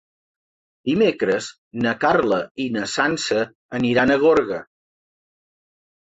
[0.89, 1.49] Dimecres
[1.83, 3.41] na Carla i na Sança
[3.81, 4.59] aniran a Gorga.